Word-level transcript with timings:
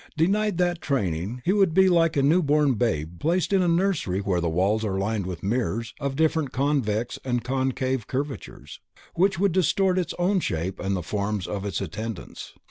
Denied 0.17 0.57
that 0.57 0.81
training 0.81 1.43
he 1.45 1.53
would 1.53 1.75
be 1.75 1.87
like 1.87 2.17
a 2.17 2.23
new 2.23 2.41
born 2.41 2.73
babe 2.73 3.19
placed 3.19 3.53
in 3.53 3.61
a 3.61 3.67
nursery 3.67 4.19
where 4.19 4.41
the 4.41 4.49
walls 4.49 4.83
are 4.83 4.97
lined 4.97 5.27
with 5.27 5.43
mirrors 5.43 5.93
of 5.99 6.15
different 6.15 6.51
convex 6.51 7.19
and 7.23 7.43
concave 7.43 8.07
curvatures, 8.07 8.79
which 9.13 9.37
would 9.37 9.51
distort 9.51 9.99
its 9.99 10.15
own 10.17 10.39
shape 10.39 10.79
and 10.79 10.95
the 10.95 11.03
forms 11.03 11.45
of 11.45 11.65
its 11.65 11.81
attendants. 11.81 12.53